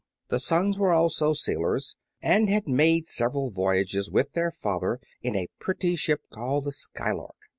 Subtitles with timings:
[0.29, 5.49] The sons were also sailors, and had made several voyages with their father in a
[5.59, 7.35] pretty ship called the "Skylark."